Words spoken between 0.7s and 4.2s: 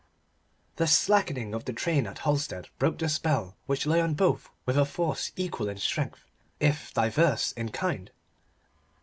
The slackening of the train at Halstead broke the spell which lay on